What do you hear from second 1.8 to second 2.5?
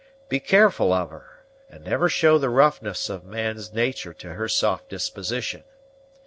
never show the